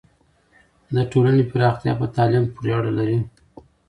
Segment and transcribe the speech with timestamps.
[0.95, 3.19] د ټولنې پراختیا په تعلیم پورې اړه لري.